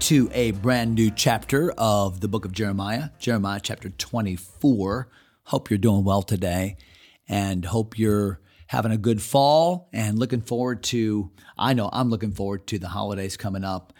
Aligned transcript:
to 0.00 0.30
a 0.32 0.52
brand 0.52 0.94
new 0.94 1.10
chapter 1.10 1.72
of 1.76 2.20
the 2.20 2.28
book 2.28 2.44
of 2.44 2.52
Jeremiah, 2.52 3.10
Jeremiah 3.18 3.58
chapter 3.60 3.90
24. 3.90 5.08
Hope 5.44 5.70
you're 5.70 5.78
doing 5.78 6.04
well 6.04 6.22
today 6.22 6.76
and 7.28 7.64
hope 7.64 7.98
you're 7.98 8.40
having 8.68 8.92
a 8.92 8.96
good 8.96 9.20
fall 9.20 9.88
and 9.92 10.18
looking 10.18 10.40
forward 10.40 10.84
to, 10.84 11.32
I 11.56 11.74
know 11.74 11.90
I'm 11.92 12.10
looking 12.10 12.32
forward 12.32 12.66
to 12.68 12.78
the 12.78 12.88
holidays 12.88 13.36
coming 13.36 13.64
up. 13.64 13.92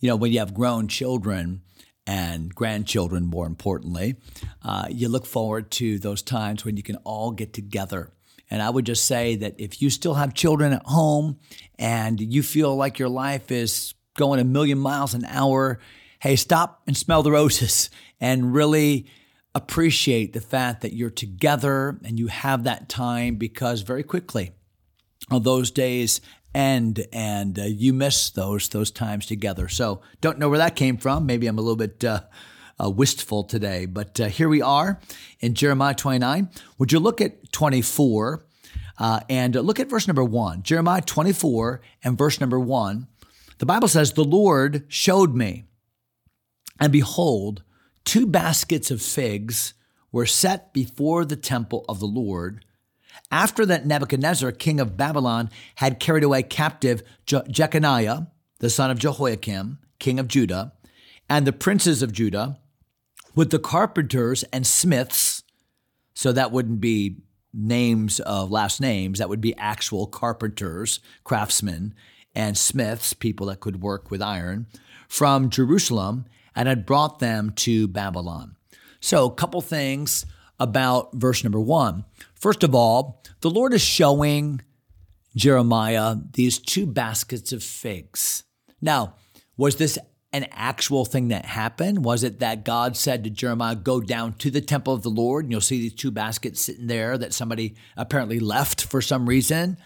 You 0.00 0.08
know, 0.08 0.16
when 0.16 0.32
you 0.32 0.38
have 0.38 0.54
grown 0.54 0.88
children 0.88 1.60
and 2.06 2.54
grandchildren, 2.54 3.26
more 3.26 3.46
importantly, 3.46 4.16
uh, 4.62 4.86
you 4.90 5.08
look 5.08 5.26
forward 5.26 5.70
to 5.72 5.98
those 5.98 6.22
times 6.22 6.64
when 6.64 6.76
you 6.76 6.82
can 6.82 6.96
all 7.04 7.32
get 7.32 7.52
together. 7.52 8.12
And 8.50 8.62
I 8.62 8.70
would 8.70 8.86
just 8.86 9.04
say 9.04 9.36
that 9.36 9.56
if 9.58 9.82
you 9.82 9.90
still 9.90 10.14
have 10.14 10.32
children 10.32 10.72
at 10.72 10.86
home 10.86 11.38
and 11.78 12.18
you 12.18 12.42
feel 12.42 12.74
like 12.76 12.98
your 12.98 13.08
life 13.08 13.52
is 13.52 13.94
going 14.14 14.40
a 14.40 14.44
million 14.44 14.78
miles 14.78 15.14
an 15.14 15.24
hour, 15.26 15.78
hey, 16.20 16.36
stop 16.36 16.82
and 16.86 16.96
smell 16.96 17.22
the 17.22 17.32
roses 17.32 17.90
and 18.20 18.54
really 18.54 19.06
appreciate 19.54 20.32
the 20.32 20.40
fact 20.40 20.80
that 20.82 20.92
you're 20.92 21.10
together 21.10 21.98
and 22.04 22.18
you 22.18 22.26
have 22.26 22.64
that 22.64 22.88
time 22.88 23.36
because 23.36 23.82
very 23.82 24.02
quickly 24.02 24.52
those 25.30 25.70
days 25.70 26.20
end 26.54 27.06
and 27.12 27.58
uh, 27.58 27.62
you 27.62 27.92
miss 27.92 28.30
those 28.30 28.68
those 28.68 28.90
times 28.90 29.26
together. 29.26 29.68
So 29.68 30.02
don't 30.20 30.38
know 30.38 30.48
where 30.48 30.58
that 30.58 30.76
came 30.76 30.96
from. 30.96 31.26
Maybe 31.26 31.46
I'm 31.46 31.58
a 31.58 31.62
little 31.62 31.76
bit 31.76 32.04
uh, 32.04 32.22
uh, 32.82 32.90
wistful 32.90 33.44
today, 33.44 33.86
but 33.86 34.20
uh, 34.20 34.26
here 34.26 34.48
we 34.48 34.62
are 34.62 35.00
in 35.40 35.54
Jeremiah 35.54 35.94
29. 35.94 36.48
Would 36.78 36.92
you 36.92 37.00
look 37.00 37.20
at 37.20 37.52
24 37.52 38.44
uh, 38.98 39.20
and 39.28 39.54
look 39.54 39.80
at 39.80 39.88
verse 39.88 40.06
number 40.06 40.24
one? 40.24 40.62
Jeremiah 40.62 41.02
24 41.02 41.80
and 42.02 42.16
verse 42.18 42.40
number 42.40 42.58
one. 42.58 43.08
The 43.58 43.66
Bible 43.66 43.88
says, 43.88 44.12
The 44.12 44.24
Lord 44.24 44.84
showed 44.88 45.34
me, 45.34 45.64
and 46.80 46.92
behold, 46.92 47.62
two 48.04 48.26
baskets 48.26 48.90
of 48.90 49.00
figs 49.00 49.74
were 50.10 50.26
set 50.26 50.72
before 50.72 51.24
the 51.24 51.36
temple 51.36 51.84
of 51.88 52.00
the 52.00 52.06
Lord. 52.06 52.64
After 53.30 53.64
that 53.66 53.86
Nebuchadnezzar, 53.86 54.52
king 54.52 54.80
of 54.80 54.96
Babylon, 54.96 55.50
had 55.76 56.00
carried 56.00 56.24
away 56.24 56.42
captive 56.42 57.02
Je- 57.26 57.42
Jeconiah, 57.48 58.28
the 58.58 58.70
son 58.70 58.90
of 58.90 58.98
Jehoiakim, 58.98 59.78
king 59.98 60.18
of 60.18 60.28
Judah, 60.28 60.72
and 61.28 61.46
the 61.46 61.52
princes 61.52 62.02
of 62.02 62.12
Judah, 62.12 62.58
with 63.34 63.50
the 63.50 63.58
carpenters 63.58 64.44
and 64.52 64.66
smiths. 64.66 65.42
So 66.14 66.32
that 66.32 66.52
wouldn't 66.52 66.80
be 66.80 67.18
names 67.52 68.20
of 68.20 68.50
last 68.50 68.80
names, 68.80 69.18
that 69.18 69.28
would 69.28 69.40
be 69.40 69.56
actual 69.56 70.06
carpenters, 70.06 71.00
craftsmen, 71.22 71.94
and 72.34 72.56
smiths, 72.56 73.12
people 73.12 73.46
that 73.46 73.60
could 73.60 73.80
work 73.80 74.10
with 74.10 74.22
iron, 74.22 74.66
from 75.08 75.50
Jerusalem 75.50 76.26
and 76.54 76.68
had 76.68 76.86
brought 76.86 77.18
them 77.18 77.50
to 77.56 77.88
Babylon. 77.88 78.56
So, 79.00 79.26
a 79.26 79.34
couple 79.34 79.60
things 79.60 80.24
about 80.58 81.14
verse 81.14 81.44
number 81.44 81.60
one. 81.60 82.04
First 82.34 82.62
of 82.62 82.74
all, 82.74 83.22
the 83.40 83.50
Lord 83.50 83.72
is 83.74 83.82
showing 83.82 84.60
Jeremiah 85.36 86.16
these 86.32 86.58
two 86.58 86.86
baskets 86.86 87.52
of 87.52 87.62
figs. 87.62 88.44
Now, 88.80 89.14
was 89.56 89.76
this 89.76 89.98
an 90.32 90.46
actual 90.50 91.04
thing 91.04 91.28
that 91.28 91.44
happened? 91.44 92.04
Was 92.04 92.24
it 92.24 92.40
that 92.40 92.64
God 92.64 92.96
said 92.96 93.24
to 93.24 93.30
Jeremiah, 93.30 93.76
Go 93.76 94.00
down 94.00 94.34
to 94.34 94.50
the 94.50 94.60
temple 94.60 94.92
of 94.92 95.02
the 95.02 95.10
Lord, 95.10 95.44
and 95.44 95.52
you'll 95.52 95.60
see 95.60 95.80
these 95.80 95.94
two 95.94 96.10
baskets 96.10 96.60
sitting 96.60 96.86
there 96.86 97.16
that 97.18 97.32
somebody 97.32 97.76
apparently 97.96 98.40
left 98.40 98.84
for 98.84 99.00
some 99.00 99.28
reason? 99.28 99.76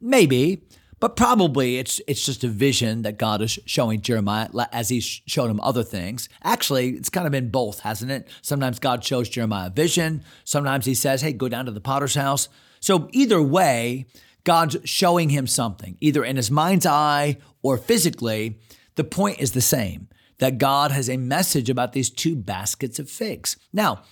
Maybe. 0.00 0.64
But 1.00 1.14
probably 1.16 1.78
it's 1.78 2.00
it's 2.06 2.24
just 2.24 2.42
a 2.42 2.48
vision 2.48 3.02
that 3.02 3.18
God 3.18 3.40
is 3.40 3.58
showing 3.66 4.00
Jeremiah 4.00 4.48
as 4.72 4.88
He's 4.88 5.04
shown 5.04 5.50
him 5.50 5.60
other 5.60 5.84
things. 5.84 6.28
Actually, 6.42 6.90
it's 6.90 7.10
kind 7.10 7.26
of 7.26 7.32
been 7.32 7.50
both, 7.50 7.80
hasn't 7.80 8.10
it? 8.10 8.28
Sometimes 8.42 8.78
God 8.78 9.04
shows 9.04 9.28
Jeremiah 9.28 9.68
a 9.68 9.70
vision. 9.70 10.24
Sometimes 10.44 10.86
He 10.86 10.94
says, 10.94 11.22
"Hey, 11.22 11.32
go 11.32 11.48
down 11.48 11.66
to 11.66 11.70
the 11.70 11.80
potter's 11.80 12.14
house." 12.14 12.48
So 12.80 13.08
either 13.12 13.40
way, 13.40 14.06
God's 14.44 14.76
showing 14.84 15.30
him 15.30 15.46
something, 15.46 15.96
either 16.00 16.24
in 16.24 16.36
his 16.36 16.50
mind's 16.50 16.86
eye 16.86 17.38
or 17.62 17.76
physically. 17.76 18.58
The 18.96 19.04
point 19.04 19.38
is 19.38 19.52
the 19.52 19.60
same: 19.60 20.08
that 20.38 20.58
God 20.58 20.90
has 20.90 21.08
a 21.08 21.16
message 21.16 21.70
about 21.70 21.92
these 21.92 22.10
two 22.10 22.34
baskets 22.34 22.98
of 22.98 23.08
figs. 23.08 23.56
Now, 23.72 24.02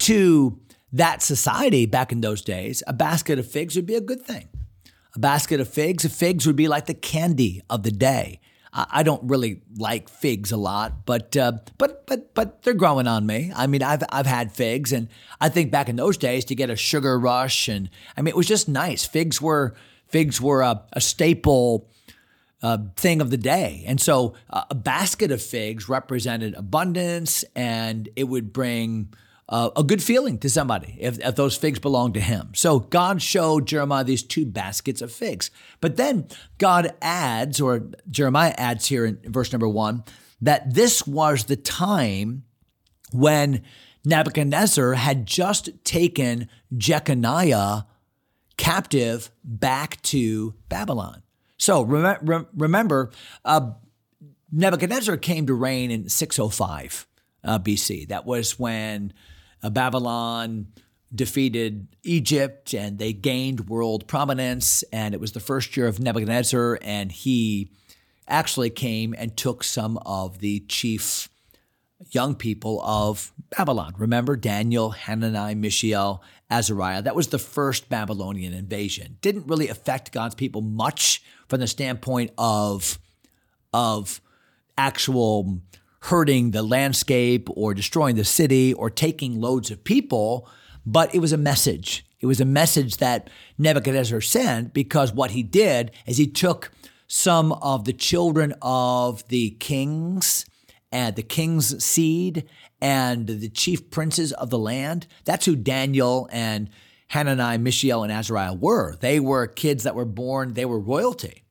to 0.00 0.60
that 0.92 1.20
society 1.20 1.84
back 1.84 2.12
in 2.12 2.20
those 2.20 2.42
days, 2.42 2.82
a 2.86 2.92
basket 2.92 3.38
of 3.40 3.50
figs 3.50 3.74
would 3.74 3.86
be 3.86 3.96
a 3.96 4.00
good 4.00 4.22
thing 4.22 4.48
a 5.18 5.20
basket 5.20 5.58
of 5.60 5.68
figs. 5.68 6.06
Figs 6.06 6.46
would 6.46 6.54
be 6.54 6.68
like 6.68 6.86
the 6.86 6.94
candy 6.94 7.60
of 7.68 7.82
the 7.82 7.90
day. 7.90 8.40
I 8.72 9.02
don't 9.02 9.22
really 9.24 9.62
like 9.76 10.08
figs 10.08 10.52
a 10.52 10.56
lot, 10.56 11.06
but 11.06 11.36
uh, 11.36 11.52
but 11.78 12.06
but 12.06 12.34
but 12.34 12.62
they're 12.62 12.74
growing 12.74 13.08
on 13.08 13.26
me. 13.26 13.50
I 13.56 13.66
mean, 13.66 13.82
I've 13.82 14.04
I've 14.10 14.26
had 14.26 14.52
figs, 14.52 14.92
and 14.92 15.08
I 15.40 15.48
think 15.48 15.72
back 15.72 15.88
in 15.88 15.96
those 15.96 16.16
days 16.18 16.44
to 16.44 16.54
get 16.54 16.70
a 16.70 16.76
sugar 16.76 17.18
rush, 17.18 17.68
and 17.68 17.88
I 18.16 18.22
mean, 18.22 18.28
it 18.28 18.36
was 18.36 18.46
just 18.46 18.68
nice. 18.68 19.06
Figs 19.06 19.42
were 19.42 19.74
figs 20.06 20.40
were 20.40 20.60
a, 20.60 20.82
a 20.92 21.00
staple 21.00 21.88
uh, 22.62 22.78
thing 22.94 23.20
of 23.20 23.30
the 23.30 23.38
day, 23.38 23.84
and 23.86 24.00
so 24.00 24.34
uh, 24.50 24.64
a 24.70 24.74
basket 24.74 25.32
of 25.32 25.42
figs 25.42 25.88
represented 25.88 26.54
abundance, 26.54 27.44
and 27.56 28.08
it 28.14 28.24
would 28.24 28.52
bring 28.52 29.12
uh, 29.48 29.70
a 29.76 29.82
good 29.82 30.02
feeling 30.02 30.38
to 30.38 30.50
somebody 30.50 30.96
if, 31.00 31.18
if 31.20 31.36
those 31.36 31.56
figs 31.56 31.78
belong 31.78 32.12
to 32.12 32.20
him. 32.20 32.50
So 32.54 32.80
God 32.80 33.22
showed 33.22 33.66
Jeremiah 33.66 34.04
these 34.04 34.22
two 34.22 34.44
baskets 34.44 35.00
of 35.00 35.10
figs. 35.10 35.50
But 35.80 35.96
then 35.96 36.28
God 36.58 36.94
adds, 37.00 37.60
or 37.60 37.88
Jeremiah 38.10 38.54
adds 38.58 38.86
here 38.86 39.06
in 39.06 39.18
verse 39.24 39.52
number 39.52 39.68
one, 39.68 40.04
that 40.40 40.74
this 40.74 41.06
was 41.06 41.44
the 41.44 41.56
time 41.56 42.44
when 43.10 43.62
Nebuchadnezzar 44.04 44.94
had 44.94 45.26
just 45.26 45.70
taken 45.84 46.48
Jeconiah 46.76 47.86
captive 48.56 49.30
back 49.42 50.00
to 50.02 50.54
Babylon. 50.68 51.22
So 51.56 51.82
rem- 51.82 52.46
remember, 52.54 53.10
uh, 53.44 53.72
Nebuchadnezzar 54.52 55.16
came 55.16 55.46
to 55.46 55.54
reign 55.54 55.90
in 55.90 56.08
605 56.08 57.06
uh, 57.44 57.58
BC. 57.58 58.08
That 58.08 58.26
was 58.26 58.58
when 58.58 59.12
Uh, 59.62 59.70
Babylon 59.70 60.68
defeated 61.14 61.88
Egypt 62.02 62.74
and 62.74 62.98
they 62.98 63.12
gained 63.12 63.68
world 63.68 64.06
prominence. 64.06 64.82
And 64.92 65.14
it 65.14 65.20
was 65.20 65.32
the 65.32 65.40
first 65.40 65.76
year 65.76 65.86
of 65.86 66.00
Nebuchadnezzar, 66.00 66.78
and 66.82 67.10
he 67.10 67.70
actually 68.26 68.70
came 68.70 69.14
and 69.16 69.36
took 69.36 69.64
some 69.64 69.98
of 70.04 70.38
the 70.40 70.60
chief 70.68 71.28
young 72.10 72.34
people 72.34 72.80
of 72.82 73.32
Babylon. 73.56 73.94
Remember 73.96 74.36
Daniel, 74.36 74.90
Hanani, 74.90 75.54
Mishael, 75.54 76.22
Azariah? 76.50 77.02
That 77.02 77.16
was 77.16 77.28
the 77.28 77.38
first 77.38 77.88
Babylonian 77.88 78.52
invasion. 78.52 79.16
Didn't 79.20 79.46
really 79.46 79.68
affect 79.68 80.12
God's 80.12 80.34
people 80.34 80.60
much 80.60 81.22
from 81.48 81.60
the 81.60 81.66
standpoint 81.66 82.32
of, 82.38 82.98
of 83.72 84.20
actual 84.76 85.60
hurting 86.08 86.52
the 86.52 86.62
landscape 86.62 87.48
or 87.50 87.74
destroying 87.74 88.16
the 88.16 88.24
city 88.24 88.72
or 88.72 88.88
taking 88.88 89.40
loads 89.40 89.70
of 89.70 89.84
people, 89.84 90.48
but 90.86 91.14
it 91.14 91.18
was 91.18 91.34
a 91.34 91.36
message. 91.36 92.06
It 92.20 92.26
was 92.26 92.40
a 92.40 92.46
message 92.46 92.96
that 92.96 93.28
Nebuchadnezzar 93.58 94.22
sent 94.22 94.72
because 94.72 95.12
what 95.12 95.32
he 95.32 95.42
did 95.42 95.90
is 96.06 96.16
he 96.16 96.26
took 96.26 96.72
some 97.06 97.52
of 97.52 97.84
the 97.84 97.92
children 97.92 98.54
of 98.62 99.26
the 99.28 99.50
kings 99.60 100.46
and 100.90 101.14
the 101.14 101.22
king's 101.22 101.84
seed 101.84 102.48
and 102.80 103.26
the 103.26 103.50
chief 103.50 103.90
princes 103.90 104.32
of 104.32 104.48
the 104.48 104.58
land. 104.58 105.06
That's 105.26 105.44
who 105.44 105.56
Daniel 105.56 106.26
and 106.32 106.70
Hananiah, 107.08 107.58
Mishael, 107.58 108.02
and 108.02 108.12
Azariah 108.12 108.54
were. 108.54 108.96
They 108.96 109.20
were 109.20 109.46
kids 109.46 109.84
that 109.84 109.94
were 109.94 110.06
born, 110.06 110.54
they 110.54 110.64
were 110.64 110.80
royalty. 110.80 111.42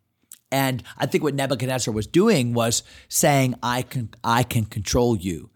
And 0.51 0.83
I 0.97 1.05
think 1.05 1.23
what 1.23 1.35
Nebuchadnezzar 1.35 1.93
was 1.93 2.07
doing 2.07 2.53
was 2.53 2.83
saying, 3.09 3.55
I 3.61 3.81
can, 3.81 4.09
I 4.23 4.43
can 4.43 4.65
control 4.65 5.15
you, 5.15 5.49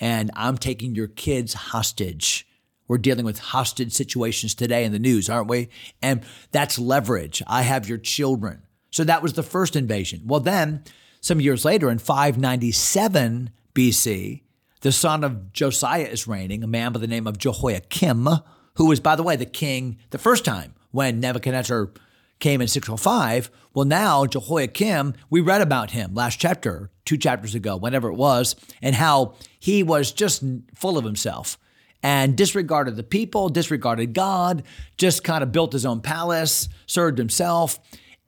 and 0.00 0.30
I'm 0.34 0.56
taking 0.56 0.94
your 0.94 1.08
kids 1.08 1.54
hostage. 1.54 2.46
We're 2.86 2.98
dealing 2.98 3.26
with 3.26 3.38
hostage 3.38 3.92
situations 3.92 4.54
today 4.54 4.84
in 4.84 4.92
the 4.92 4.98
news, 4.98 5.28
aren't 5.28 5.48
we? 5.48 5.68
And 6.00 6.22
that's 6.52 6.78
leverage. 6.78 7.42
I 7.46 7.62
have 7.62 7.88
your 7.88 7.98
children. 7.98 8.62
So 8.90 9.04
that 9.04 9.22
was 9.22 9.34
the 9.34 9.42
first 9.42 9.76
invasion. 9.76 10.22
Well, 10.24 10.40
then, 10.40 10.82
some 11.20 11.40
years 11.40 11.64
later, 11.64 11.90
in 11.90 11.98
597 11.98 13.50
BC, 13.74 14.42
the 14.80 14.92
son 14.92 15.24
of 15.24 15.52
Josiah 15.52 16.04
is 16.04 16.26
reigning, 16.26 16.62
a 16.62 16.66
man 16.66 16.92
by 16.92 17.00
the 17.00 17.06
name 17.06 17.26
of 17.26 17.36
Jehoiakim, 17.36 18.28
who 18.76 18.86
was, 18.86 19.00
by 19.00 19.16
the 19.16 19.22
way, 19.22 19.36
the 19.36 19.44
king 19.44 19.98
the 20.10 20.18
first 20.18 20.44
time 20.44 20.74
when 20.90 21.20
Nebuchadnezzar 21.20 21.90
came 22.38 22.60
in 22.60 22.68
605. 22.68 23.50
Well, 23.74 23.84
now 23.84 24.26
Jehoiakim, 24.26 25.14
we 25.30 25.40
read 25.40 25.60
about 25.60 25.92
him 25.92 26.14
last 26.14 26.38
chapter, 26.40 26.90
two 27.04 27.16
chapters 27.16 27.54
ago, 27.54 27.76
whenever 27.76 28.08
it 28.08 28.14
was, 28.14 28.56
and 28.82 28.94
how 28.94 29.34
he 29.58 29.82
was 29.82 30.12
just 30.12 30.42
full 30.74 30.98
of 30.98 31.04
himself 31.04 31.58
and 32.02 32.36
disregarded 32.36 32.96
the 32.96 33.02
people, 33.02 33.48
disregarded 33.48 34.14
God, 34.14 34.62
just 34.96 35.24
kind 35.24 35.42
of 35.42 35.52
built 35.52 35.72
his 35.72 35.84
own 35.84 36.00
palace, 36.00 36.68
served 36.86 37.18
himself. 37.18 37.78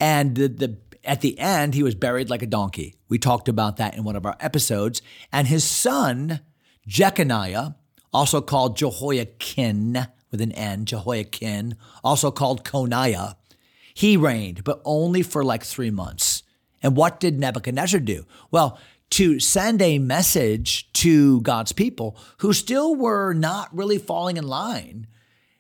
And 0.01 0.35
the, 0.35 0.49
the 0.49 0.79
at 1.05 1.21
the 1.21 1.39
end, 1.39 1.75
he 1.75 1.83
was 1.83 1.95
buried 1.95 2.31
like 2.31 2.43
a 2.43 2.47
donkey. 2.47 2.95
We 3.09 3.19
talked 3.19 3.49
about 3.49 3.79
that 3.79 3.97
in 3.97 4.05
one 4.05 4.17
of 4.17 4.27
our 4.27 4.37
episodes. 4.41 5.01
And 5.33 5.47
his 5.47 5.65
son, 5.65 6.41
Jeconiah, 6.87 7.75
also 8.13 8.41
called 8.41 8.77
Jehoiachin 8.77 10.07
with 10.31 10.41
an 10.41 10.53
N, 10.53 10.85
Jehoiachin, 10.85 11.77
also 12.05 12.31
called 12.31 12.65
Coniah, 12.65 13.37
he 14.01 14.17
reigned, 14.17 14.65
but 14.65 14.81
only 14.87 15.23
for 15.23 15.45
like 15.45 15.63
three 15.63 15.91
months. 15.91 16.43
And 16.83 16.97
what 16.97 17.21
did 17.21 17.39
Nebuchadnezzar 17.39 18.01
do? 18.01 18.25
Well, 18.51 18.79
to 19.11 19.39
send 19.39 19.83
a 19.83 19.99
message 19.99 20.91
to 20.95 21.43
God's 21.43 21.73
people 21.73 22.17
who 22.39 22.55
still 22.55 22.95
were 22.95 23.35
not 23.35 23.69
really 23.77 23.99
falling 23.99 24.39
in 24.39 24.47
line, 24.47 25.07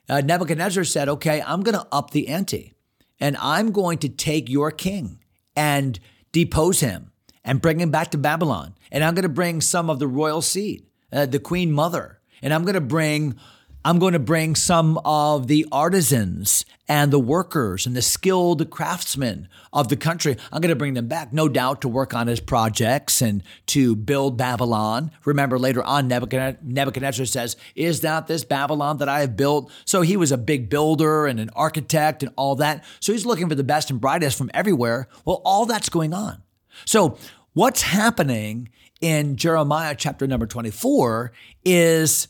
uh, 0.09 0.23
Nebuchadnezzar 0.23 0.85
said, 0.85 1.07
Okay, 1.07 1.43
I'm 1.43 1.61
going 1.61 1.75
to 1.75 1.87
up 1.93 2.13
the 2.13 2.29
ante 2.29 2.73
and 3.21 3.37
I'm 3.37 3.73
going 3.73 3.99
to 3.99 4.09
take 4.09 4.49
your 4.49 4.71
king 4.71 5.19
and 5.55 6.01
depose 6.33 6.81
him 6.81 7.13
and 7.45 7.61
bring 7.61 7.79
him 7.79 7.91
back 7.91 8.11
to 8.13 8.19
Babylon. 8.19 8.75
And 8.91 9.05
I'm 9.05 9.15
going 9.15 9.25
to 9.25 9.29
bring 9.29 9.61
some 9.61 9.91
of 9.91 9.99
the 9.99 10.09
royal 10.09 10.41
seed, 10.41 10.87
uh, 11.13 11.27
the 11.27 11.41
queen 11.41 11.73
mother, 11.73 12.21
and 12.41 12.55
I'm 12.55 12.63
going 12.63 12.73
to 12.73 12.81
bring 12.81 13.39
I'm 13.82 13.99
going 13.99 14.12
to 14.12 14.19
bring 14.19 14.56
some 14.56 15.00
of 15.06 15.47
the 15.47 15.67
artisans 15.73 16.67
and 16.87 17.11
the 17.11 17.19
workers 17.19 17.87
and 17.87 17.97
the 17.97 18.03
skilled 18.03 18.69
craftsmen 18.69 19.49
of 19.73 19.88
the 19.88 19.97
country. 19.97 20.37
I'm 20.53 20.61
going 20.61 20.69
to 20.69 20.77
bring 20.77 20.93
them 20.93 21.09
back, 21.09 21.32
no 21.32 21.49
doubt, 21.49 21.81
to 21.81 21.88
work 21.88 22.12
on 22.12 22.27
his 22.27 22.41
projects 22.41 23.23
and 23.23 23.43
to 23.69 23.97
build 23.97 24.37
Babylon. 24.37 25.11
Remember, 25.25 25.59
later 25.59 25.82
on, 25.82 26.09
Nebuchadnezzar 26.09 27.25
says, 27.25 27.56
Is 27.75 28.03
not 28.03 28.27
this 28.27 28.44
Babylon 28.44 28.99
that 28.99 29.09
I 29.09 29.21
have 29.21 29.35
built? 29.35 29.73
So 29.87 30.03
he 30.03 30.19
was 30.19 30.31
a 30.31 30.37
big 30.37 30.69
builder 30.69 31.26
and 31.26 31.41
an 31.41 31.49
architect 31.56 32.23
and 32.23 32.35
all 32.37 32.56
that. 32.56 32.85
So 33.00 33.12
he's 33.12 33.25
looking 33.25 33.49
for 33.49 33.55
the 33.55 33.65
best 33.65 33.91
and 33.91 33.99
brightest 33.99 34.37
from 34.37 34.50
everywhere. 34.53 35.09
Well, 35.25 35.41
all 35.43 35.65
that's 35.65 35.88
going 35.88 36.12
on. 36.12 36.43
So, 36.85 37.17
what's 37.55 37.83
happening 37.83 38.69
in 39.00 39.37
Jeremiah 39.37 39.94
chapter 39.97 40.26
number 40.26 40.47
24 40.47 41.33
is 41.65 42.29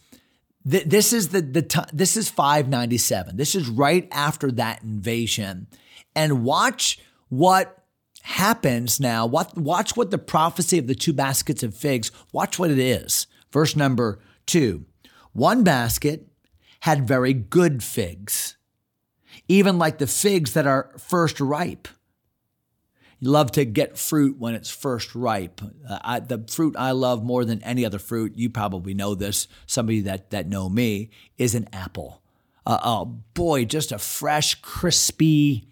this 0.65 1.13
is 1.13 1.29
the 1.29 1.41
the 1.41 1.63
t- 1.63 1.81
this 1.93 2.17
is 2.17 2.29
597. 2.29 3.37
This 3.37 3.55
is 3.55 3.69
right 3.69 4.07
after 4.13 4.51
that 4.53 4.83
invasion. 4.83 5.67
And 6.15 6.45
watch 6.45 6.99
what 7.29 7.85
happens 8.23 9.01
now. 9.01 9.27
What 9.27 9.57
watch 9.57 9.97
what 9.97 10.11
the 10.11 10.19
prophecy 10.19 10.79
of 10.79 10.87
the 10.87 10.95
two 10.95 11.13
baskets 11.13 11.63
of 11.63 11.75
figs, 11.75 12.11
watch 12.33 12.59
what 12.59 12.71
it 12.71 12.79
is. 12.79 13.27
Verse 13.53 13.75
number 13.75 14.21
2. 14.47 14.85
One 15.33 15.65
basket 15.65 16.29
had 16.81 17.07
very 17.07 17.33
good 17.33 17.83
figs, 17.83 18.57
even 19.49 19.79
like 19.79 19.99
the 19.99 20.07
figs 20.07 20.55
that 20.55 20.67
are 20.67 20.93
first 20.99 21.41
ripe. 21.41 21.89
You 23.21 23.31
love 23.31 23.53
to 23.53 23.67
get 23.67 23.99
fruit 23.99 24.39
when 24.39 24.55
it's 24.55 24.71
first 24.71 25.15
ripe. 25.15 25.61
Uh, 25.89 25.99
I, 26.03 26.21
the 26.21 26.43
fruit 26.51 26.75
I 26.79 26.93
love 26.93 27.23
more 27.23 27.45
than 27.45 27.63
any 27.63 27.85
other 27.85 27.99
fruit, 27.99 28.33
you 28.35 28.49
probably 28.49 28.95
know 28.95 29.15
this, 29.15 29.47
somebody 29.67 30.01
that, 30.03 30.31
that 30.31 30.49
know 30.49 30.71
me, 30.71 31.11
is 31.37 31.55
an 31.55 31.69
apple. 31.73 32.23
Uh, 32.67 32.79
oh 32.83 33.05
boy, 33.35 33.67
just 33.67 33.93
a 33.93 33.99
fresh, 33.99 34.55
crispy, 34.57 35.69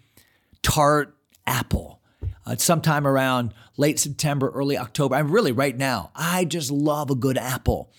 tart 0.61 1.17
apple. 1.47 2.01
Uh, 2.45 2.55
sometime 2.55 3.07
around 3.07 3.53
late 3.77 3.97
September, 3.99 4.49
early 4.49 4.77
October. 4.77 5.15
I'm 5.15 5.31
really 5.31 5.51
right 5.51 5.75
now. 5.75 6.11
I 6.15 6.45
just 6.45 6.71
love 6.71 7.09
a 7.09 7.15
good 7.15 7.37
apple. 7.37 7.91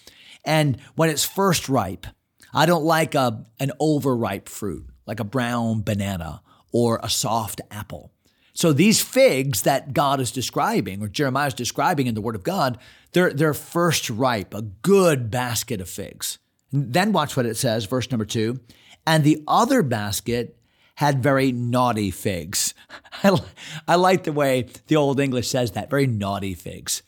And 0.44 0.80
when 0.94 1.10
it's 1.10 1.24
first 1.24 1.68
ripe, 1.68 2.06
I 2.54 2.66
don't 2.66 2.84
like 2.84 3.14
a, 3.14 3.44
an 3.58 3.72
overripe 3.80 4.48
fruit, 4.48 4.86
like 5.06 5.20
a 5.20 5.24
brown 5.24 5.82
banana 5.82 6.42
or 6.72 7.00
a 7.02 7.08
soft 7.08 7.60
apple. 7.70 8.12
So 8.52 8.72
these 8.72 9.00
figs 9.00 9.62
that 9.62 9.92
God 9.92 10.20
is 10.20 10.32
describing, 10.32 11.02
or 11.02 11.08
Jeremiah 11.08 11.48
is 11.48 11.54
describing 11.54 12.06
in 12.06 12.14
the 12.14 12.20
Word 12.20 12.34
of 12.34 12.42
God, 12.42 12.78
they're, 13.12 13.32
they're 13.32 13.54
first 13.54 14.10
ripe, 14.10 14.54
a 14.54 14.62
good 14.62 15.30
basket 15.30 15.80
of 15.80 15.88
figs. 15.88 16.38
Then 16.72 17.12
watch 17.12 17.36
what 17.36 17.46
it 17.46 17.56
says, 17.56 17.84
verse 17.84 18.10
number 18.10 18.24
two. 18.24 18.60
And 19.06 19.24
the 19.24 19.42
other 19.48 19.82
basket 19.82 20.56
had 20.96 21.22
very 21.22 21.52
naughty 21.52 22.10
figs. 22.10 22.74
I, 23.24 23.40
I 23.88 23.94
like 23.94 24.24
the 24.24 24.32
way 24.32 24.68
the 24.86 24.96
Old 24.96 25.18
English 25.18 25.48
says 25.48 25.72
that, 25.72 25.90
very 25.90 26.06
naughty 26.06 26.54
figs. 26.54 27.02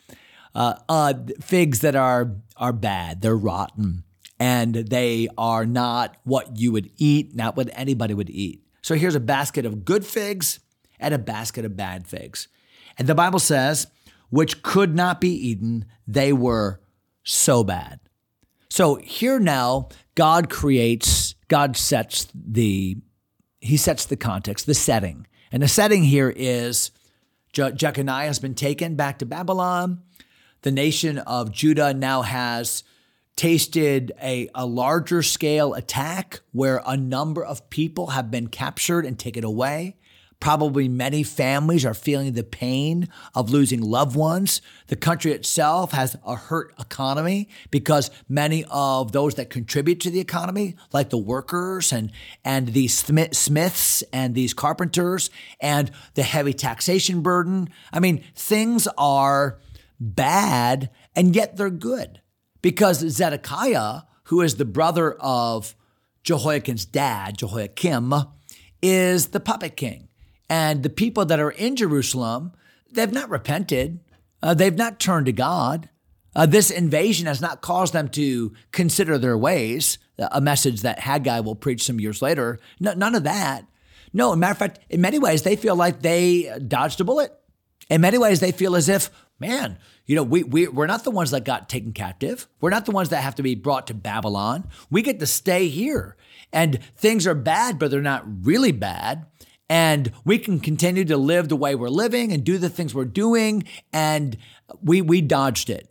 Uh, 0.54 0.74
uh, 0.88 1.14
figs 1.40 1.80
that 1.80 1.94
are, 1.94 2.36
are 2.56 2.72
bad, 2.72 3.22
they're 3.22 3.36
rotten, 3.36 4.04
and 4.38 4.74
they 4.74 5.28
are 5.38 5.64
not 5.64 6.16
what 6.24 6.58
you 6.58 6.72
would 6.72 6.90
eat, 6.96 7.34
not 7.34 7.56
what 7.56 7.70
anybody 7.72 8.12
would 8.12 8.30
eat. 8.30 8.62
So 8.82 8.94
here's 8.94 9.14
a 9.14 9.20
basket 9.20 9.64
of 9.64 9.84
good 9.84 10.04
figs 10.04 10.60
and 11.02 11.12
a 11.12 11.18
basket 11.18 11.64
of 11.64 11.76
bad 11.76 12.06
figs. 12.06 12.48
And 12.96 13.08
the 13.08 13.14
Bible 13.14 13.38
says, 13.38 13.86
which 14.30 14.62
could 14.62 14.94
not 14.94 15.20
be 15.20 15.30
eaten, 15.30 15.84
they 16.06 16.32
were 16.32 16.80
so 17.22 17.62
bad. 17.62 18.00
So 18.70 18.94
here 18.96 19.38
now, 19.38 19.90
God 20.14 20.48
creates, 20.48 21.34
God 21.48 21.76
sets 21.76 22.26
the, 22.34 22.96
he 23.60 23.76
sets 23.76 24.06
the 24.06 24.16
context, 24.16 24.64
the 24.66 24.74
setting. 24.74 25.26
And 25.50 25.62
the 25.62 25.68
setting 25.68 26.04
here 26.04 26.32
is 26.34 26.90
Je- 27.52 27.72
Jeconiah 27.72 28.26
has 28.26 28.38
been 28.38 28.54
taken 28.54 28.96
back 28.96 29.18
to 29.18 29.26
Babylon. 29.26 30.00
The 30.62 30.70
nation 30.70 31.18
of 31.18 31.52
Judah 31.52 31.92
now 31.92 32.22
has 32.22 32.82
tasted 33.36 34.12
a, 34.22 34.48
a 34.54 34.64
larger 34.64 35.22
scale 35.22 35.74
attack 35.74 36.40
where 36.52 36.82
a 36.86 36.96
number 36.96 37.44
of 37.44 37.68
people 37.70 38.08
have 38.08 38.30
been 38.30 38.46
captured 38.46 39.04
and 39.04 39.18
taken 39.18 39.44
away. 39.44 39.96
Probably 40.42 40.88
many 40.88 41.22
families 41.22 41.84
are 41.84 41.94
feeling 41.94 42.32
the 42.32 42.42
pain 42.42 43.06
of 43.32 43.50
losing 43.50 43.80
loved 43.80 44.16
ones. 44.16 44.60
The 44.88 44.96
country 44.96 45.30
itself 45.30 45.92
has 45.92 46.16
a 46.26 46.34
hurt 46.34 46.74
economy 46.80 47.48
because 47.70 48.10
many 48.28 48.64
of 48.68 49.12
those 49.12 49.36
that 49.36 49.50
contribute 49.50 50.00
to 50.00 50.10
the 50.10 50.18
economy, 50.18 50.74
like 50.92 51.10
the 51.10 51.16
workers 51.16 51.92
and, 51.92 52.10
and 52.44 52.66
these 52.72 52.92
smiths 52.98 54.02
and 54.12 54.34
these 54.34 54.52
carpenters 54.52 55.30
and 55.60 55.92
the 56.14 56.24
heavy 56.24 56.52
taxation 56.52 57.20
burden. 57.22 57.68
I 57.92 58.00
mean, 58.00 58.24
things 58.34 58.88
are 58.98 59.60
bad 60.00 60.90
and 61.14 61.36
yet 61.36 61.56
they're 61.56 61.70
good 61.70 62.20
because 62.62 62.98
Zedekiah, 62.98 64.00
who 64.24 64.40
is 64.40 64.56
the 64.56 64.64
brother 64.64 65.12
of 65.20 65.76
Jehoiachin's 66.24 66.84
dad, 66.84 67.38
Jehoiakim, 67.38 68.12
is 68.82 69.28
the 69.28 69.38
puppet 69.38 69.76
king. 69.76 70.08
And 70.52 70.82
the 70.82 70.90
people 70.90 71.24
that 71.24 71.40
are 71.40 71.52
in 71.52 71.76
Jerusalem, 71.76 72.52
they've 72.90 73.10
not 73.10 73.30
repented. 73.30 74.00
Uh, 74.42 74.52
they've 74.52 74.76
not 74.76 75.00
turned 75.00 75.24
to 75.24 75.32
God. 75.32 75.88
Uh, 76.36 76.44
this 76.44 76.70
invasion 76.70 77.26
has 77.26 77.40
not 77.40 77.62
caused 77.62 77.94
them 77.94 78.10
to 78.10 78.52
consider 78.70 79.16
their 79.16 79.38
ways, 79.38 79.96
a 80.18 80.42
message 80.42 80.82
that 80.82 80.98
Haggai 80.98 81.40
will 81.40 81.54
preach 81.54 81.84
some 81.84 81.98
years 81.98 82.20
later. 82.20 82.60
No, 82.78 82.92
none 82.92 83.14
of 83.14 83.24
that. 83.24 83.64
No, 84.12 84.36
matter 84.36 84.52
of 84.52 84.58
fact, 84.58 84.80
in 84.90 85.00
many 85.00 85.18
ways, 85.18 85.42
they 85.42 85.56
feel 85.56 85.74
like 85.74 86.02
they 86.02 86.54
dodged 86.68 87.00
a 87.00 87.04
bullet. 87.04 87.32
In 87.88 88.02
many 88.02 88.18
ways, 88.18 88.40
they 88.40 88.52
feel 88.52 88.76
as 88.76 88.90
if, 88.90 89.08
man, 89.40 89.78
you 90.04 90.14
know, 90.14 90.22
we, 90.22 90.42
we, 90.42 90.68
we're 90.68 90.86
not 90.86 91.04
the 91.04 91.10
ones 91.10 91.30
that 91.30 91.46
got 91.46 91.70
taken 91.70 91.92
captive. 91.92 92.46
We're 92.60 92.68
not 92.68 92.84
the 92.84 92.92
ones 92.92 93.08
that 93.08 93.22
have 93.22 93.36
to 93.36 93.42
be 93.42 93.54
brought 93.54 93.86
to 93.86 93.94
Babylon. 93.94 94.68
We 94.90 95.00
get 95.00 95.18
to 95.20 95.26
stay 95.26 95.68
here. 95.68 96.14
And 96.52 96.78
things 96.94 97.26
are 97.26 97.34
bad, 97.34 97.78
but 97.78 97.90
they're 97.90 98.02
not 98.02 98.44
really 98.44 98.72
bad 98.72 99.24
and 99.68 100.12
we 100.24 100.38
can 100.38 100.60
continue 100.60 101.04
to 101.04 101.16
live 101.16 101.48
the 101.48 101.56
way 101.56 101.74
we're 101.74 101.88
living 101.88 102.32
and 102.32 102.44
do 102.44 102.58
the 102.58 102.68
things 102.68 102.94
we're 102.94 103.04
doing. 103.04 103.64
And 103.92 104.36
we 104.82 105.00
we 105.00 105.20
dodged 105.20 105.70
it. 105.70 105.88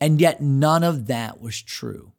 And 0.00 0.20
yet 0.20 0.40
none 0.40 0.84
of 0.84 1.06
that 1.06 1.40
was 1.40 1.60
true. 1.60 2.12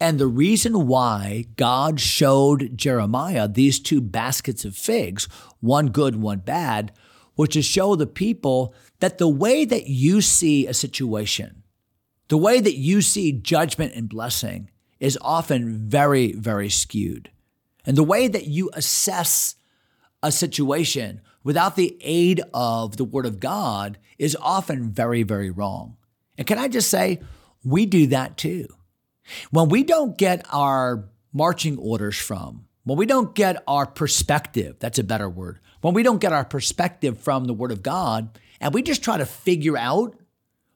And 0.00 0.18
the 0.18 0.26
reason 0.26 0.86
why 0.86 1.46
God 1.56 2.00
showed 2.00 2.76
Jeremiah 2.76 3.46
these 3.46 3.78
two 3.78 4.00
baskets 4.00 4.64
of 4.64 4.74
figs 4.74 5.28
one 5.60 5.88
good 5.88 6.16
one 6.16 6.38
bad 6.38 6.92
was 7.36 7.50
to 7.50 7.62
show 7.62 7.94
the 7.94 8.06
people 8.06 8.74
that 9.00 9.18
the 9.18 9.28
way 9.28 9.64
that 9.64 9.86
you 9.86 10.20
see 10.20 10.66
a 10.66 10.74
situation 10.74 11.62
the 12.32 12.38
way 12.38 12.60
that 12.60 12.76
you 12.76 13.02
see 13.02 13.30
judgment 13.30 13.92
and 13.94 14.08
blessing 14.08 14.70
is 14.98 15.18
often 15.20 15.76
very 15.88 16.32
very 16.32 16.70
skewed. 16.70 17.30
And 17.84 17.94
the 17.94 18.02
way 18.02 18.26
that 18.26 18.46
you 18.46 18.70
assess 18.72 19.56
a 20.22 20.32
situation 20.32 21.20
without 21.42 21.76
the 21.76 21.96
aid 22.00 22.40
of 22.54 22.96
the 22.96 23.04
Word 23.04 23.26
of 23.26 23.40
God 23.40 23.98
is 24.18 24.36
often 24.40 24.90
very, 24.90 25.22
very 25.22 25.50
wrong. 25.50 25.96
And 26.38 26.46
can 26.46 26.58
I 26.58 26.68
just 26.68 26.88
say, 26.88 27.20
we 27.64 27.86
do 27.86 28.06
that 28.08 28.36
too. 28.36 28.68
When 29.50 29.68
we 29.68 29.84
don't 29.84 30.16
get 30.16 30.44
our 30.50 31.08
marching 31.32 31.78
orders 31.78 32.16
from, 32.16 32.66
when 32.84 32.98
we 32.98 33.06
don't 33.06 33.34
get 33.34 33.62
our 33.66 33.86
perspective, 33.86 34.76
that's 34.78 34.98
a 34.98 35.04
better 35.04 35.28
word, 35.28 35.60
when 35.80 35.94
we 35.94 36.02
don't 36.02 36.20
get 36.20 36.32
our 36.32 36.44
perspective 36.44 37.18
from 37.18 37.44
the 37.44 37.54
Word 37.54 37.72
of 37.72 37.82
God, 37.82 38.38
and 38.60 38.72
we 38.72 38.82
just 38.82 39.02
try 39.02 39.18
to 39.18 39.26
figure 39.26 39.76
out 39.76 40.16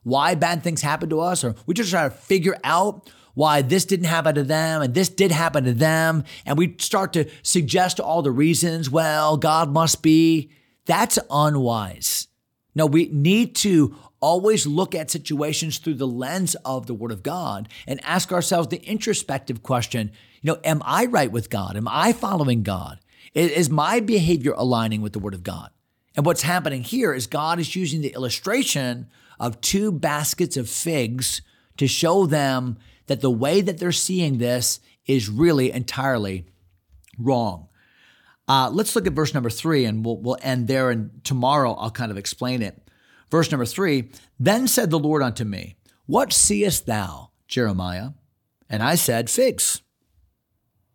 why 0.07 0.37
bad 0.37 0.63
things 0.63 0.83
happen 0.83 1.11
to 1.11 1.19
us, 1.19 1.43
or 1.43 1.57
we 1.67 1.75
just 1.75 1.91
try 1.91 2.05
to 2.05 2.15
figure 2.15 2.57
out 2.63 3.11
why 3.35 3.61
this 3.61 3.85
didn't 3.85 4.07
happen 4.07 4.37
to 4.37 4.45
them 4.45 4.81
and 4.81 4.95
this 4.95 5.09
did 5.09 5.33
happen 5.33 5.65
to 5.65 5.73
them, 5.73 6.23
and 6.47 6.57
we 6.57 6.77
start 6.79 7.13
to 7.13 7.29
suggest 7.43 7.99
all 7.99 8.23
the 8.23 8.31
reasons, 8.31 8.89
well, 8.89 9.37
God 9.37 9.73
must 9.73 10.05
be, 10.05 10.53
that's 10.85 11.19
unwise. 11.29 12.29
No, 12.77 12.87
we 12.87 13.09
need 13.09 13.57
to 13.57 13.97
always 14.21 14.65
look 14.65 14.95
at 14.95 15.11
situations 15.11 15.79
through 15.79 15.95
the 15.95 16.07
lens 16.07 16.55
of 16.65 16.87
the 16.87 16.95
Word 16.95 17.11
of 17.11 17.25
God 17.25 17.69
and 17.85 18.01
ask 18.05 18.33
ourselves 18.33 18.69
the 18.69 18.83
introspective 18.89 19.65
question 19.65 20.13
you 20.41 20.53
know, 20.53 20.61
am 20.63 20.81
I 20.85 21.07
right 21.07 21.33
with 21.33 21.51
God? 21.51 21.77
Am 21.77 21.89
I 21.89 22.13
following 22.13 22.63
God? 22.63 23.01
Is 23.35 23.69
my 23.69 23.99
behavior 23.99 24.55
aligning 24.57 25.03
with 25.03 25.15
the 25.15 25.19
Word 25.19 25.35
of 25.35 25.43
God? 25.43 25.71
And 26.17 26.25
what's 26.25 26.43
happening 26.43 26.83
here 26.83 27.13
is 27.13 27.27
God 27.27 27.61
is 27.61 27.77
using 27.77 28.01
the 28.01 28.15
illustration 28.15 29.09
of 29.39 29.61
two 29.61 29.93
baskets 29.93 30.57
of 30.57 30.69
figs 30.69 31.43
to 31.77 31.87
show 31.87 32.25
them 32.25 32.79
that 33.07 33.21
the 33.21 33.31
way 33.31 33.61
that 33.61 33.79
they're 33.79 33.93
seeing 33.93 34.39
this 34.39 34.81
is 35.07 35.29
really 35.29 35.71
entirely 35.71 36.47
wrong. 37.19 37.69
Uh, 38.49 38.71
let's 38.73 38.97
look 38.97 39.07
at 39.07 39.13
verse 39.13 39.35
number 39.35 39.51
three, 39.51 39.85
and 39.85 40.05
we'll, 40.05 40.17
we'll 40.19 40.39
end 40.41 40.69
there. 40.69 40.91
And 40.91 41.23
tomorrow 41.25 41.75
I'll 41.75 41.91
kind 41.91 42.11
of 42.11 42.19
explain 42.19 42.63
it. 42.63 42.81
Verse 43.31 43.51
number 43.51 43.67
three 43.67 44.11
Then 44.39 44.69
said 44.69 44.91
the 44.91 44.99
Lord 44.99 45.23
unto 45.23 45.45
me, 45.45 45.77
What 46.07 46.33
seest 46.33 46.87
thou, 46.87 47.31
Jeremiah? 47.47 48.11
And 48.71 48.83
I 48.83 48.95
said, 48.95 49.29
Figs. 49.29 49.83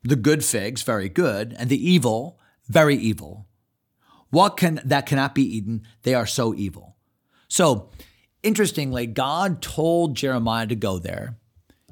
The 0.04 0.16
good 0.16 0.44
figs, 0.44 0.82
very 0.82 1.10
good, 1.10 1.56
and 1.60 1.70
the 1.70 1.90
evil, 1.90 2.40
very 2.68 2.96
evil. 2.96 3.48
What 4.31 4.57
can 4.57 4.81
that 4.83 5.05
cannot 5.05 5.35
be 5.35 5.43
eaten? 5.43 5.83
They 6.03 6.15
are 6.15 6.25
so 6.25 6.55
evil. 6.55 6.95
So, 7.47 7.89
interestingly, 8.41 9.05
God 9.05 9.61
told 9.61 10.15
Jeremiah 10.15 10.65
to 10.67 10.75
go 10.75 10.97
there. 10.97 11.38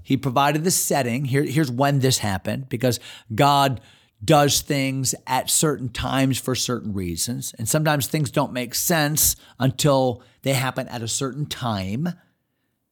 He 0.01 0.17
provided 0.17 0.63
the 0.63 0.71
setting. 0.71 1.25
Here, 1.25 1.43
here's 1.43 1.69
when 1.69 1.99
this 1.99 2.19
happened, 2.19 2.69
because 2.69 2.99
God 3.35 3.81
does 4.23 4.61
things 4.61 5.13
at 5.27 5.49
certain 5.49 5.89
times 5.89 6.39
for 6.39 6.55
certain 6.55 6.93
reasons. 6.93 7.53
And 7.57 7.69
sometimes 7.69 8.07
things 8.07 8.31
don't 8.31 8.53
make 8.53 8.73
sense 8.73 9.35
until 9.59 10.23
they 10.41 10.53
happen 10.53 10.87
at 10.87 11.03
a 11.03 11.07
certain 11.07 11.45
time. 11.45 12.09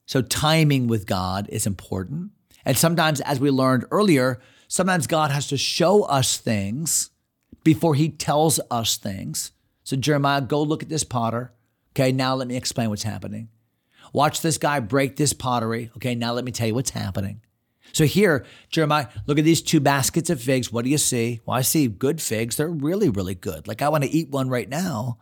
So, 0.06 0.22
timing 0.22 0.88
with 0.88 1.06
God 1.06 1.48
is 1.50 1.66
important. 1.66 2.32
And 2.66 2.78
sometimes, 2.78 3.22
as 3.22 3.40
we 3.40 3.50
learned 3.50 3.86
earlier, 3.92 4.42
sometimes 4.68 5.08
God 5.08 5.32
has 5.32 5.48
to 5.48 5.58
show 5.58 6.04
us 6.04 6.38
things 6.38 7.12
before 7.68 7.96
he 7.96 8.08
tells 8.08 8.62
us 8.72 8.96
things. 8.96 9.52
So, 9.84 9.98
Jeremiah, 9.98 10.40
go 10.40 10.64
look 10.64 10.84
at 10.84 10.88
this 10.88 11.04
potter. 11.04 11.52
Okay, 11.92 12.14
now 12.14 12.34
let 12.34 12.48
me 12.48 12.56
explain 12.56 12.90
what's 12.90 13.04
happening. 13.04 13.50
Watch 14.14 14.40
this 14.40 14.58
guy 14.58 14.80
break 14.80 15.18
this 15.18 15.34
pottery. 15.34 15.92
Okay, 15.98 16.16
now 16.16 16.32
let 16.32 16.46
me 16.46 16.54
tell 16.54 16.68
you 16.68 16.74
what's 16.74 16.92
happening. 16.92 17.42
So 17.92 18.06
here, 18.06 18.46
Jeremiah, 18.70 19.08
look 19.26 19.38
at 19.38 19.44
these 19.44 19.62
two 19.62 19.82
baskets 19.82 20.30
of 20.30 20.42
figs. 20.42 20.72
What 20.72 20.86
do 20.86 20.90
you 20.90 20.98
see? 20.98 21.42
Well, 21.46 21.58
I 21.58 21.62
see 21.62 21.90
good 21.90 22.22
figs. 22.22 22.56
They're 22.56 22.70
really, 22.70 23.10
really 23.10 23.36
good. 23.36 23.68
Like 23.68 23.82
I 23.82 23.90
want 23.90 24.06
to 24.06 24.10
eat 24.10 24.30
one 24.30 24.48
right 24.48 24.70
now. 24.70 25.18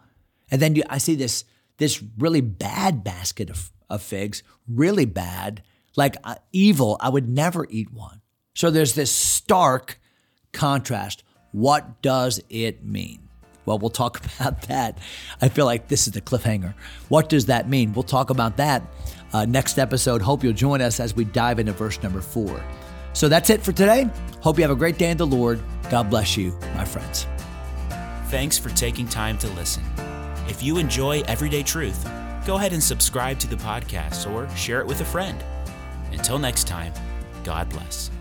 And 0.51 0.61
then 0.61 0.75
you, 0.75 0.83
I 0.87 0.99
see 0.99 1.15
this 1.15 1.45
this 1.77 2.03
really 2.19 2.41
bad 2.41 3.03
basket 3.03 3.49
of, 3.49 3.71
of 3.89 4.03
figs, 4.03 4.43
really 4.67 5.05
bad, 5.05 5.63
like 5.95 6.15
uh, 6.23 6.35
evil. 6.51 6.97
I 6.99 7.09
would 7.09 7.27
never 7.27 7.65
eat 7.71 7.91
one. 7.91 8.21
So 8.53 8.69
there's 8.69 8.93
this 8.93 9.11
stark 9.11 9.99
contrast. 10.53 11.23
What 11.55 12.01
does 12.01 12.41
it 12.49 12.83
mean? 12.83 13.29
Well, 13.65 13.79
we'll 13.79 13.89
talk 13.89 14.19
about 14.39 14.63
that. 14.63 14.97
I 15.41 15.47
feel 15.47 15.65
like 15.65 15.87
this 15.87 16.05
is 16.05 16.11
the 16.11 16.19
cliffhanger. 16.19 16.73
What 17.07 17.29
does 17.29 17.45
that 17.45 17.69
mean? 17.69 17.93
We'll 17.93 18.03
talk 18.03 18.29
about 18.29 18.57
that 18.57 18.83
uh, 19.31 19.45
next 19.45 19.79
episode. 19.79 20.21
Hope 20.21 20.43
you'll 20.43 20.51
join 20.51 20.81
us 20.81 20.99
as 20.99 21.15
we 21.15 21.23
dive 21.23 21.57
into 21.59 21.71
verse 21.71 22.03
number 22.03 22.19
four. 22.19 22.61
So 23.13 23.29
that's 23.29 23.49
it 23.49 23.61
for 23.61 23.71
today. 23.71 24.09
Hope 24.41 24.57
you 24.57 24.63
have 24.63 24.71
a 24.71 24.75
great 24.75 24.97
day 24.97 25.11
in 25.11 25.17
the 25.17 25.25
Lord. 25.25 25.61
God 25.89 26.09
bless 26.09 26.35
you, 26.35 26.51
my 26.75 26.83
friends. 26.83 27.25
Thanks 28.27 28.57
for 28.57 28.69
taking 28.71 29.07
time 29.07 29.37
to 29.37 29.47
listen. 29.51 29.83
If 30.49 30.61
you 30.61 30.77
enjoy 30.77 31.21
Everyday 31.21 31.63
Truth, 31.63 32.03
go 32.45 32.55
ahead 32.55 32.73
and 32.73 32.83
subscribe 32.83 33.39
to 33.39 33.47
the 33.47 33.55
podcast 33.55 34.29
or 34.29 34.53
share 34.57 34.81
it 34.81 34.87
with 34.87 34.99
a 34.99 35.05
friend. 35.05 35.41
Until 36.11 36.37
next 36.37 36.67
time, 36.67 36.91
God 37.45 37.69
bless. 37.69 38.11